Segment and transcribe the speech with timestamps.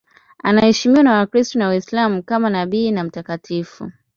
[0.43, 3.91] Anaheshimiwa na Wakristo na Waislamu kama nabii na mtakatifu.